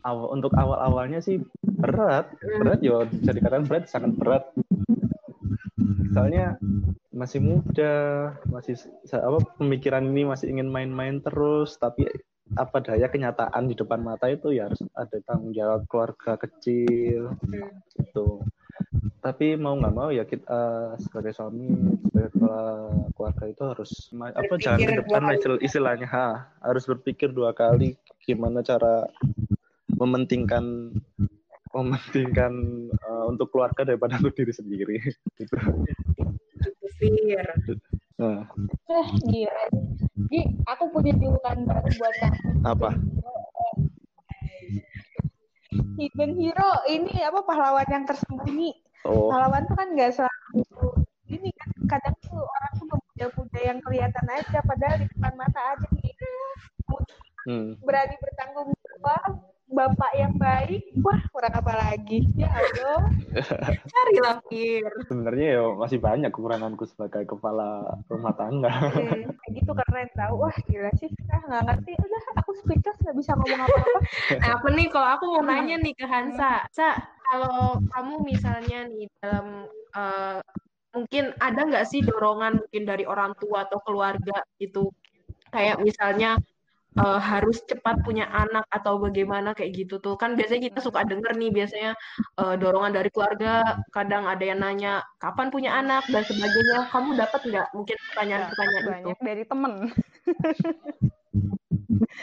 [0.06, 4.44] awal untuk awal awalnya sih berat berat yo bisa dikatakan berat sangat berat
[6.16, 6.56] soalnya
[7.12, 7.94] masih muda
[8.48, 8.80] masih
[9.12, 12.08] apa pemikiran ini masih ingin main-main terus tapi
[12.58, 17.34] apa daya kenyataan di depan mata itu ya harus ada tanggung jawab keluarga kecil
[17.94, 18.42] gitu
[19.20, 21.68] tapi mau nggak mau ya kita uh, sebagai suami
[22.10, 22.64] sebagai kepala
[23.14, 28.64] keluarga itu harus apa jangan ke depan lah istilahnya ha, harus berpikir dua kali gimana
[28.64, 29.06] cara
[29.94, 30.96] mementingkan
[31.70, 32.52] mementingkan
[33.06, 34.96] uh, untuk keluarga daripada untuk diri sendiri
[35.38, 35.54] gitu.
[36.98, 37.46] Pikir.
[38.20, 39.64] Eh, gila.
[40.28, 42.40] Jadi aku punya julukan baru buat kamu.
[42.68, 42.90] Apa?
[45.96, 48.76] Hidden hero ini apa pahlawan yang tersembunyi.
[49.08, 49.32] Oh.
[49.32, 54.58] Pahlawan tuh kan nggak selalu ini kan kadang tuh orang tuh memuja-muja yang kelihatan aja
[54.68, 56.12] padahal di depan mata aja nih.
[57.48, 57.72] Hmm.
[57.80, 62.26] Berani bertanggung jawab bapak yang baik, wah kurang apa lagi?
[62.34, 63.06] Ya Allah.
[63.94, 64.90] Cari lampir.
[65.06, 68.70] Sebenarnya ya masih banyak kekuranganku sebagai kepala rumah tangga.
[68.90, 70.34] Hmm, gitu keren tau.
[70.42, 71.92] Wah gila sih, ah nggak ngerti.
[72.02, 73.98] Udah aku speechless nggak bisa ngomong apa-apa.
[74.40, 76.96] Nah, apa nih kalau aku mau nanya nih ke Hansa, Sa,
[77.30, 80.38] kalau kamu misalnya nih dalam uh,
[80.90, 84.90] mungkin ada nggak sih dorongan mungkin dari orang tua atau keluarga itu
[85.54, 86.38] kayak misalnya
[86.98, 90.18] uh, harus cepat punya anak atau bagaimana kayak gitu tuh.
[90.18, 91.90] Kan biasanya kita suka denger nih biasanya
[92.40, 96.02] uh, dorongan dari keluarga kadang ada yang nanya kapan punya anak?
[96.10, 96.90] dan sebagainya.
[96.90, 98.90] Kamu dapat nggak mungkin pertanyaan-pertanyaan itu?
[98.90, 99.72] banyak dari temen.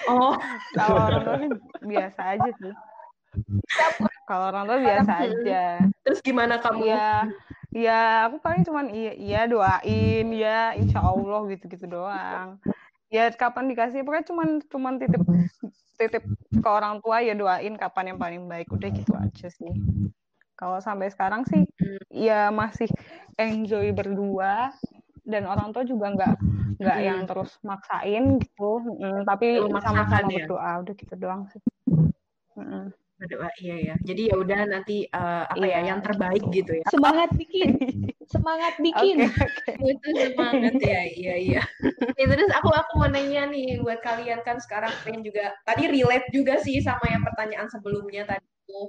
[0.08, 0.36] Oh.
[0.78, 1.38] Kalau orang tua
[1.84, 2.74] biasa aja sih.
[4.26, 5.64] Kalau orang tua biasa aja.
[6.06, 6.88] Terus gimana kamu?
[6.88, 7.28] Ya
[7.72, 10.28] ya aku paling cuman iya iya doain.
[10.34, 12.62] Ya insya Allah gitu gitu doang
[13.08, 15.24] ya kapan dikasih pokoknya cuman cuman titip
[15.98, 16.24] titip
[16.58, 18.68] ke orang tua ya doain kapan yang paling baik.
[18.72, 19.74] Udah gitu aja sih.
[20.58, 21.64] Kalau sampai sekarang sih
[22.12, 22.90] ya masih
[23.38, 24.74] enjoy berdua.
[25.28, 26.36] Dan orang tua juga nggak
[26.78, 28.80] nggak yang terus maksain gitu.
[28.80, 30.46] Mm, tapi sama-sama ya?
[30.46, 30.72] berdoa.
[30.86, 31.62] Udah gitu doang sih.
[32.58, 33.50] Mm berdoa.
[33.60, 35.80] Iya ya jadi ya udah nanti uh, apa ya, iya.
[35.82, 36.86] ya yang terbaik gitu ya.
[36.90, 37.70] Semangat bikin.
[38.34, 39.16] Semangat bikin.
[39.24, 39.94] Okay, okay.
[39.96, 40.74] itu semangat.
[40.84, 41.62] Ya iya iya.
[42.20, 46.28] Ya, terus aku aku mau nanya nih buat kalian kan sekarang pengen juga tadi relate
[46.36, 48.82] juga sih sama yang pertanyaan sebelumnya tadi itu.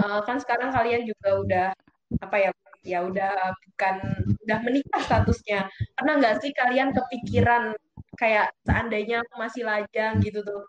[0.00, 1.66] Uh, kan sekarang kalian juga udah
[2.24, 3.96] apa ya ya udah bukan
[4.48, 5.68] udah menikah statusnya.
[5.92, 7.76] Pernah nggak sih kalian kepikiran
[8.16, 10.64] kayak seandainya masih lajang gitu tuh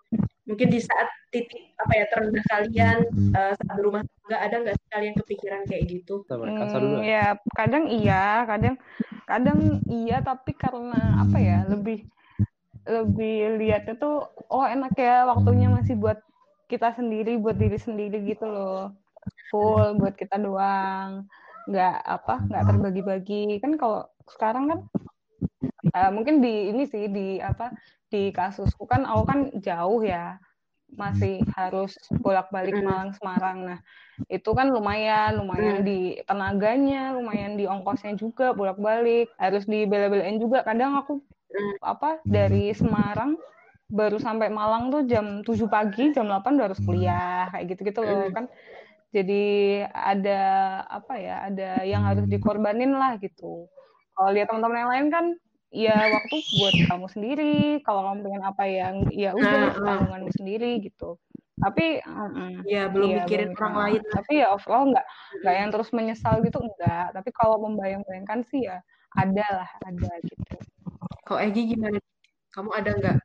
[0.49, 2.99] mungkin di saat titik apa ya terendah kalian
[3.37, 6.25] uh, saat berumah tangga ada nggak sih kalian kepikiran kayak gitu?
[6.25, 8.75] Hmm, ya kadang iya, kadang
[9.29, 12.01] kadang iya tapi karena apa ya lebih
[12.89, 16.17] lebih lihatnya tuh oh enak ya waktunya masih buat
[16.65, 18.97] kita sendiri buat diri sendiri gitu loh.
[19.53, 21.29] Full buat kita doang.
[21.69, 23.61] Nggak apa nggak terbagi-bagi.
[23.61, 24.79] Kan kalau sekarang kan
[25.93, 27.69] uh, mungkin di ini sih di apa
[28.09, 30.41] di kasusku kan aku kan jauh ya
[30.89, 33.57] masih harus bolak-balik Malang Semarang.
[33.61, 33.79] Nah,
[34.25, 39.29] itu kan lumayan, lumayan di tenaganya, lumayan di ongkosnya juga bolak-balik.
[39.37, 40.65] Harus dibela-belain juga.
[40.65, 41.21] Kadang aku
[41.85, 43.37] apa dari Semarang
[43.89, 48.29] baru sampai Malang tuh jam 7 pagi, jam 8 udah harus kuliah kayak gitu-gitu loh
[48.33, 48.45] kan.
[49.09, 50.41] Jadi ada
[50.85, 53.65] apa ya, ada yang harus dikorbanin lah gitu.
[54.13, 55.25] Kalau lihat teman-teman yang lain kan
[55.69, 57.55] ya waktu buat kamu sendiri
[57.85, 61.17] kalau kamu pengen apa yang ya udah nah, tanggunganmu sendiri gitu.
[61.59, 65.05] Tapi um, ya belum iya, mikirin orang lain tapi ya overall nggak
[65.43, 68.79] nggak yang terus menyesal gitu enggak tapi kalau membayang-bayangkan sih ya
[69.19, 70.55] ada lah ada gitu.
[71.27, 71.99] Kalau Egi gimana?
[72.55, 73.17] Kamu ada nggak?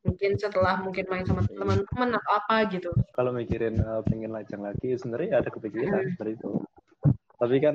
[0.00, 2.88] Mungkin setelah mungkin main sama teman-teman atau apa gitu.
[3.12, 6.12] Kalau mikirin uh, pengen lajang lagi sebenarnya ada kepikiran hmm.
[6.16, 6.50] seperti itu.
[7.36, 7.74] Tapi kan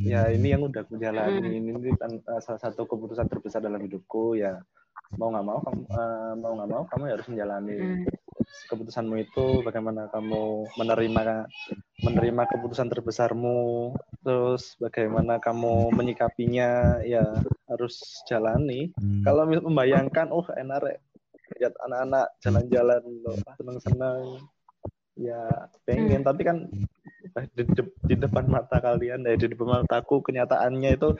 [0.00, 1.58] ya ini yang udah aku jalani hmm.
[1.60, 4.58] ini, ini kan uh, salah satu keputusan terbesar dalam hidupku ya
[5.18, 8.04] mau nggak mau kamu uh, mau nggak mau kamu harus menjalani hmm.
[8.70, 11.22] keputusanmu itu bagaimana kamu menerima
[12.06, 17.26] menerima keputusan terbesarmu terus bagaimana kamu menyikapinya ya
[17.66, 19.26] harus jalani hmm.
[19.26, 21.02] kalau membayangkan oh enak
[21.58, 23.02] lihat anak-anak jalan-jalan
[23.58, 24.38] seneng-seneng
[25.18, 25.42] ya
[25.84, 26.28] pengen hmm.
[26.28, 26.70] tapi kan
[27.54, 31.14] di, de di depan mata kalian ya di depan mataku kenyataannya itu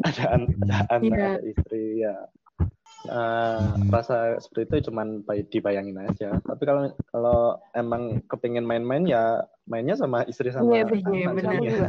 [0.00, 1.34] ada, an ada anak yeah.
[1.36, 2.16] ada istri ya.
[3.08, 6.36] Uh, rasa seperti itu cuman dibayangin aja.
[6.44, 11.52] Tapi kalau kalau emang kepingin main-main ya mainnya sama istri sama iya yeah, benar benar
[11.56, 11.80] iya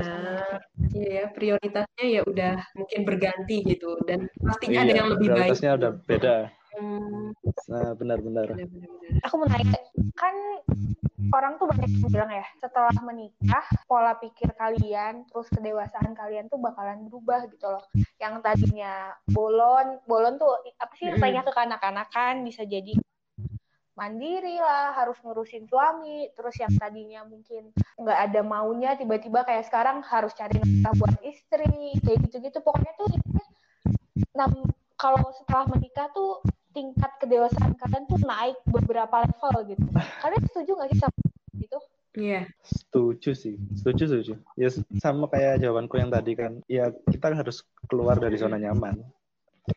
[0.96, 4.00] ya prioritasnya ya udah mungkin berganti gitu.
[4.08, 5.36] Dan pastinya iya, ada yang lebih baik.
[5.36, 6.36] prioritasnya udah beda.
[6.72, 7.36] Hmm.
[7.68, 8.48] nah benar-benar
[9.28, 9.76] aku mau nanya
[10.16, 10.36] kan
[11.30, 16.58] orang tuh banyak yang bilang ya setelah menikah pola pikir kalian terus kedewasaan kalian tuh
[16.58, 17.84] bakalan berubah gitu loh.
[18.18, 20.50] Yang tadinya bolon bolon tuh
[20.82, 22.98] apa sih tanya kekanak-kanakan bisa jadi
[23.92, 30.02] mandiri lah harus ngurusin suami terus yang tadinya mungkin nggak ada maunya tiba-tiba kayak sekarang
[30.02, 31.70] harus cari nafkah buat istri
[32.02, 32.58] kayak gitu-gitu.
[32.66, 33.10] Pokoknya tuh
[34.34, 34.50] nah,
[34.98, 39.86] kalau setelah menikah tuh tingkat kedewasaan kalian tuh naik beberapa level gitu.
[40.24, 41.18] Kalian setuju nggak sih sama
[41.60, 41.80] itu?
[42.12, 42.42] Iya.
[42.64, 44.34] Setuju sih, setuju setuju.
[44.60, 44.68] Ya
[45.00, 46.60] sama kayak jawabanku yang tadi kan.
[46.68, 49.00] Ya kita harus keluar dari zona nyaman.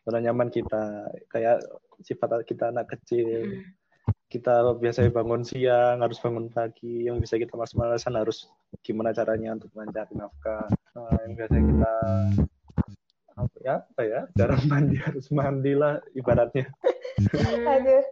[0.03, 1.63] Zona nyaman kita kayak
[2.03, 3.63] sifat kita anak kecil.
[4.27, 7.07] Kita biasanya bangun siang, harus bangun pagi.
[7.07, 8.51] Yang bisa kita malas-malasan harus
[8.83, 10.67] gimana caranya untuk mencari nafkah.
[10.99, 11.95] Nah, yang biasa kita
[13.35, 13.75] apa ya?
[13.83, 14.21] Apa ya?
[14.39, 16.71] Jarang mandi harus mandi lah ibaratnya.
[17.75, 18.05] Aduh.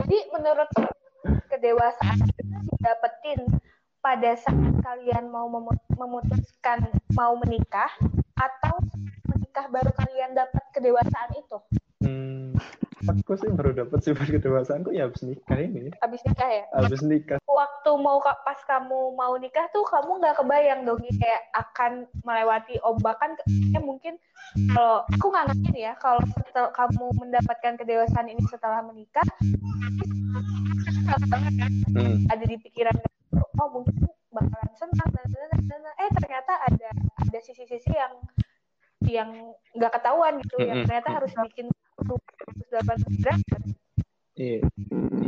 [0.00, 0.70] Jadi menurut
[1.52, 2.42] kedewasaan itu
[2.80, 3.40] dapetin
[4.00, 5.44] pada saat kalian mau
[5.92, 7.92] memutuskan mau menikah
[8.40, 8.80] atau
[9.28, 11.58] menikah baru kalian dapat kedewasaan itu?
[12.00, 12.56] Hmm,
[13.08, 15.88] aku sih baru dapat sifat kedewasaan kok ya habis nikah ini.
[16.04, 16.64] Habis nikah ya?
[16.76, 17.38] Habis nikah.
[17.48, 23.36] Waktu mau pas kamu mau nikah tuh kamu nggak kebayang dong kayak akan melewati ombakan
[23.72, 24.20] ya mungkin
[24.74, 29.24] kalau aku nggak ngerti ya kalau setelah kamu mendapatkan kedewasaan ini setelah menikah
[31.94, 32.26] hmm.
[32.28, 32.96] ada di pikiran
[33.60, 35.94] oh mungkin bakalan senang dan, dan, dan, dan.
[36.00, 38.14] eh ternyata ada ada sisi-sisi yang
[39.06, 39.30] yang
[39.74, 40.70] nggak ketahuan gitu mm -hmm.
[40.70, 41.66] yang ternyata harus bikin
[42.70, 43.62] 180 derajat
[44.38, 44.60] iya.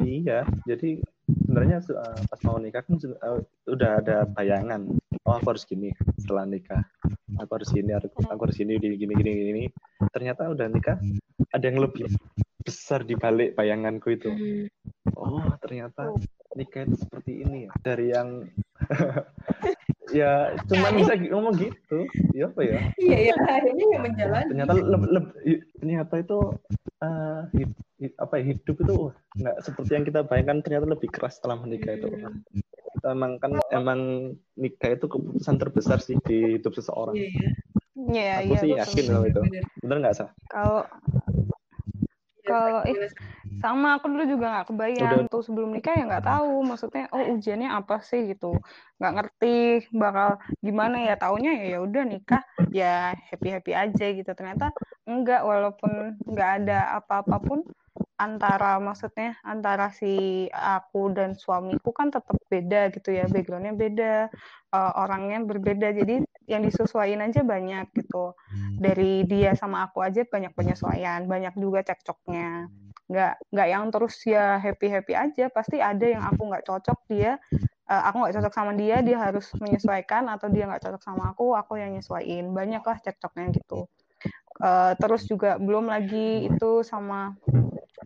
[0.03, 4.89] Iya jadi sebenarnya uh, pas mau nikah kan uh, udah ada bayangan.
[5.27, 6.83] Oh aku harus gini setelah nikah.
[7.41, 9.65] Aku harus gini aku, aku harus gini gini gini gini gini.
[10.13, 10.97] Ternyata udah nikah
[11.53, 12.09] ada yang lebih
[12.63, 14.31] besar di balik bayanganku itu.
[15.17, 16.13] Oh ternyata
[16.55, 17.71] nikah itu seperti ini ya.
[17.81, 18.29] Dari yang
[20.19, 20.33] ya
[20.69, 22.07] cuma bisa ngomong gitu.
[22.37, 22.79] Ya apa ya?
[23.01, 24.49] Iya ya akhirnya yang menjalani.
[24.51, 25.21] Ternyata le, le,
[25.79, 26.39] ternyata itu
[27.03, 28.97] uh, hid, hid, apa ya, hidup itu
[29.43, 32.09] nggak seperti yang kita bayangkan ternyata lebih keras setelah menikah itu.
[32.09, 32.41] Hmm.
[33.03, 37.19] emang kan emang nikah itu keputusan terbesar sih di hidup seseorang.
[37.19, 37.51] Iya
[37.99, 39.43] yeah, aku yeah, sih yakin loh itu.
[39.83, 40.87] Benar nggak sah kalau
[42.53, 43.09] kalau eh,
[43.65, 45.33] sama aku dulu juga nggak kebayang Udah.
[45.33, 48.61] tuh sebelum nikah ya nggak tahu maksudnya oh ujiannya apa sih gitu
[49.01, 49.57] nggak ngerti
[49.97, 54.71] bakal gimana ya taunya ya ya udah nikah ya happy happy aja gitu ternyata
[55.09, 57.61] enggak walaupun nggak ada apa-apa pun
[58.23, 64.15] antara maksudnya antara si aku dan suamiku kan tetap beda gitu ya backgroundnya beda
[64.71, 65.91] uh, orangnya berbeda.
[65.91, 68.39] Jadi yang disesuaikan aja banyak gitu.
[68.79, 72.71] Dari dia sama aku aja banyak penyesuaian banyak juga cekcoknya.
[73.11, 75.51] Nggak nggak yang terus ya happy happy aja.
[75.51, 77.37] Pasti ada yang aku nggak cocok dia
[77.91, 80.31] uh, aku nggak cocok sama dia dia harus menyesuaikan.
[80.31, 82.55] Atau dia nggak cocok sama aku aku yang nyesuaiin.
[82.55, 83.91] Banyak lah cekcoknya gitu.
[84.63, 87.35] Uh, terus juga belum lagi itu sama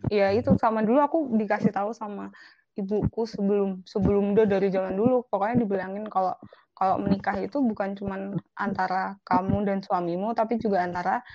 [0.07, 2.31] ya itu sama dulu aku dikasih tahu sama
[2.77, 5.25] ibuku sebelum sebelum dia dari zaman dulu.
[5.27, 6.37] Pokoknya dibilangin kalau
[6.77, 11.25] kalau menikah itu bukan cuma antara kamu dan suamimu tapi juga antara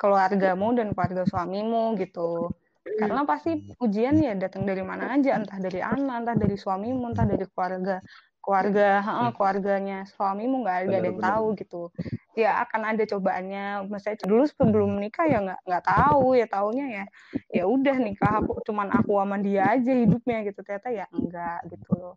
[0.00, 2.48] keluargamu dan keluarga suamimu gitu.
[2.84, 7.26] Karena pasti ujian ya datang dari mana aja entah dari anak entah dari suamimu entah
[7.28, 8.00] dari keluarga
[8.44, 9.00] keluarga
[9.32, 11.88] keluarganya suamimu nggak ada yang tahu gitu
[12.34, 13.88] ya akan ada cobaannya.
[13.88, 17.04] Misalnya dulu sebelum menikah ya nggak nggak tahu ya taunya ya
[17.50, 18.42] ya udah nikah.
[18.42, 20.60] Aku cuman aku sama dia aja hidupnya gitu.
[20.62, 22.14] Ternyata ya enggak gitu loh.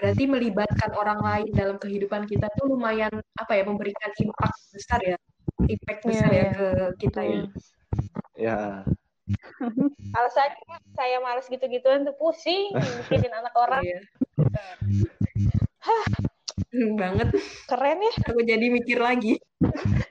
[0.00, 5.16] Berarti melibatkan orang lain dalam kehidupan kita tuh lumayan apa ya memberikan impact besar ya.
[5.60, 6.52] Impact besar yeah, ya yeah.
[6.56, 6.68] ke
[7.04, 7.40] kita ya.
[8.40, 8.60] Ya.
[10.18, 13.84] Alasannya saya males gitu-gituan tuh pusing mikirin anak orang.
[13.84, 14.00] Iya.
[15.80, 16.04] Hah,
[16.96, 17.28] banget.
[17.66, 18.12] Keren ya.
[18.30, 19.38] Aku jadi mikir lagi.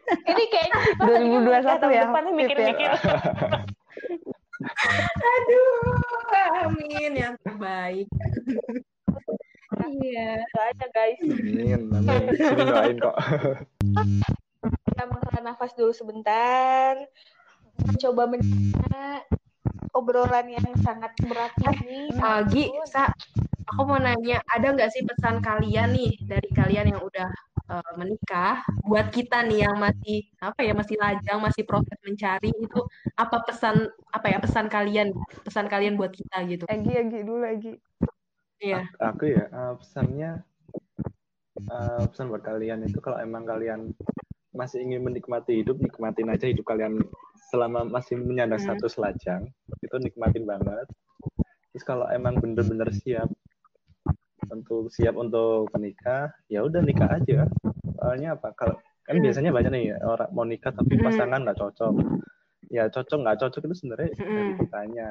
[0.10, 2.04] Ini kayaknya 2021 ya.
[2.10, 2.90] Depan mikir-mikir.
[5.20, 5.96] Aduh,
[6.68, 8.08] amin yang terbaik.
[9.80, 10.44] Iya.
[10.52, 11.20] Doanya guys.
[11.24, 12.24] Amin, amin.
[12.68, 13.16] Doain kok.
[14.60, 17.00] Kita menghela nafas dulu sebentar.
[18.00, 19.24] Coba mencerna
[19.96, 22.12] obrolan yang sangat berat ini.
[22.20, 23.10] Agi, Sa,
[23.70, 27.30] aku mau nanya, ada nggak sih pesan kalian nih dari kalian yang udah
[27.70, 32.82] uh, menikah buat kita nih yang masih apa ya masih lajang, masih proses mencari itu
[33.16, 35.14] apa pesan apa ya pesan kalian
[35.46, 36.64] pesan kalian buat kita gitu?
[36.66, 37.74] Egi, Egi dulu Egi.
[38.60, 38.90] Iya.
[39.00, 40.44] Aku ya uh, pesannya
[41.70, 43.94] uh, pesan buat kalian itu kalau emang kalian
[44.50, 47.00] masih ingin menikmati hidup, nikmatin aja hidup kalian
[47.54, 48.68] selama masih menyandang hmm.
[48.68, 49.46] status lajang,
[49.80, 50.90] itu nikmatin banget.
[51.70, 53.30] Terus kalau emang bener-bener siap
[54.48, 57.46] untuk siap untuk menikah, ya udah nikah aja.
[57.96, 58.56] Soalnya apa?
[58.56, 59.26] Kalau kan Hmm.
[59.26, 61.04] biasanya banyak nih orang mau nikah tapi Hmm.
[61.04, 61.94] pasangan nggak cocok.
[62.70, 64.36] Ya cocok nggak cocok itu sebenarnya Hmm.
[64.36, 65.08] dari kitanya.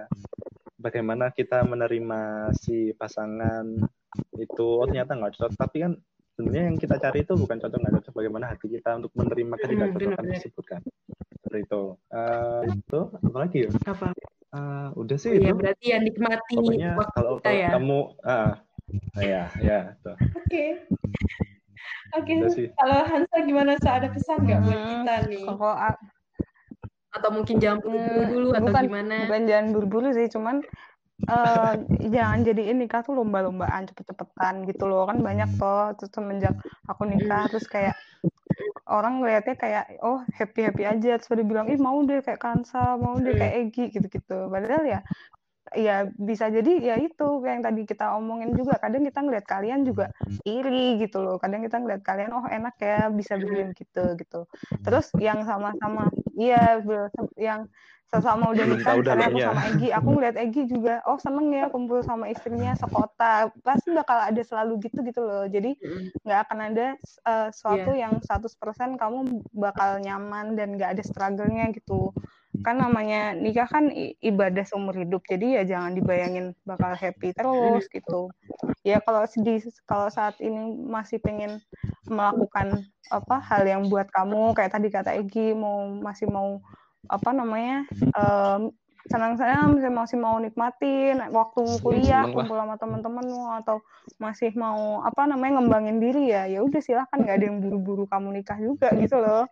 [0.79, 2.21] Bagaimana kita menerima
[2.55, 3.67] si pasangan
[4.39, 5.53] itu oh ternyata nggak cocok.
[5.59, 5.93] Tapi kan
[6.33, 8.13] sebenarnya yang kita cari itu bukan cocok nggak cocok.
[8.15, 10.83] Bagaimana hati kita untuk menerima ketidakcocokan tersebut kan.
[11.43, 11.83] Seperti itu.
[12.09, 13.71] Eh, itu apa lagi ya?
[13.85, 14.09] Apa?
[14.49, 15.59] Eh, udah sih Iya, itu.
[15.61, 17.69] berarti yang nikmati Pokoknya waktu kalau, kita ya.
[17.77, 18.51] kamu ah
[19.21, 20.17] ya ya tuh.
[20.39, 20.65] Oke.
[22.17, 22.35] Oke.
[22.79, 23.73] Kalau Hansa gimana?
[23.83, 24.01] Sa?
[24.01, 25.45] Ada pesan nggak buat Hmm, kita nih?
[25.45, 25.75] Kalau
[27.09, 29.15] Atau mungkin jangan buru-buru Hmm, dulu atau bukan gimana?
[29.25, 30.57] bukan jangan buru-buru sih cuman
[31.29, 31.73] eh
[32.15, 36.55] jangan jadiin nikah tuh lomba-lombaan cepet-cepetan gitu loh kan banyak toh terus semenjak
[36.91, 37.95] aku nikah terus kayak
[38.89, 42.97] orang ngeliatnya kayak oh happy happy aja terus pada bilang ih mau deh kayak Kansa
[42.97, 45.01] mau deh kayak Egi gitu-gitu padahal ya
[45.75, 48.79] ya bisa jadi ya itu yang tadi kita omongin juga.
[48.81, 50.13] Kadang kita ngeliat kalian juga
[50.45, 51.37] iri gitu loh.
[51.37, 54.41] Kadang kita ngeliat kalian oh enak ya bisa bikin gitu gitu.
[54.85, 56.81] Terus yang sama-sama iya
[57.37, 57.67] yang
[58.09, 62.01] sama udah nikah misalnya aku sama Egi aku ngeliat Egi juga oh seneng ya kumpul
[62.01, 63.53] sama istrinya sekota.
[63.61, 65.45] Pasti bakal ada selalu gitu gitu loh.
[65.45, 65.77] Jadi
[66.25, 66.87] nggak akan ada
[67.29, 68.09] uh, suatu Iya.
[68.09, 72.17] yang 100% kamu bakal nyaman dan nggak ada struggle-nya gitu
[72.63, 73.91] kan namanya nikah kan
[74.23, 75.23] ibadah seumur hidup.
[75.27, 78.33] Jadi ya jangan dibayangin bakal happy terus gitu.
[78.83, 81.63] Ya kalau sedih kalau saat ini masih pengen
[82.09, 86.61] melakukan apa hal yang buat kamu kayak tadi kata Egi mau masih mau
[87.09, 88.73] apa namanya em,
[89.09, 93.81] senang-senang masih masih mau nikmatin waktu kuliah kumpul sama teman-temanmu atau
[94.21, 98.41] masih mau apa namanya ngembangin diri ya ya udah silahkan nggak ada yang buru-buru kamu
[98.41, 99.49] nikah juga gitu loh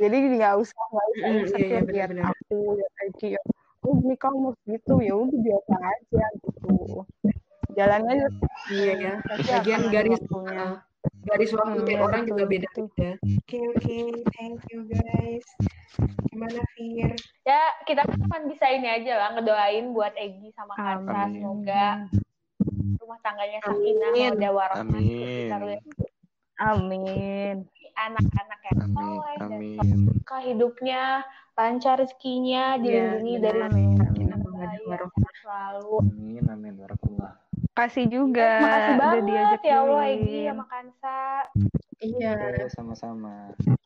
[0.00, 2.24] jadi nggak usah nggak usah Mm, iya, iya, lihat benar-benar.
[2.32, 3.40] aku lihat ya
[3.80, 6.74] oh nikah umur gitu ya udah biasa aja gitu
[7.76, 8.26] jalan aja
[8.70, 9.14] Iya ya.
[9.66, 10.76] ada garis waktunya uh,
[11.26, 13.08] garis waktu Hmm, tiap ya, orang juga betul, beda-beda.
[13.40, 13.98] Oke oke,
[14.36, 15.46] thank you guys.
[16.30, 17.10] Gimana Fir?
[17.42, 21.26] Ya, kita cuma bisa ini aja lah, ngedoain buat Egi sama Kansa.
[21.34, 21.86] Semoga
[23.00, 25.00] rumah tangganya sakinah, mawaddah warahmah.
[25.02, 25.50] Amin.
[25.50, 25.56] Kita
[26.60, 27.56] amin
[28.08, 31.04] anak-anak yang soleh dan berkah hidupnya,
[31.58, 33.44] lancar rezekinya, dilindungi benar.
[33.44, 33.90] dari amin
[35.50, 35.94] selalu.
[36.06, 36.44] Amin.
[36.46, 36.72] Amin.
[36.78, 37.32] Barakallah.
[37.70, 41.18] kasih juga Makasih udah banget diajak ya Allah Egi sama Kansa.
[42.00, 42.34] Iya.
[42.72, 43.34] Sama-sama.